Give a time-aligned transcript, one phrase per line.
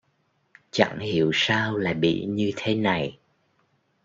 [0.71, 3.17] Chẳng hiểu sao lại bị như thế này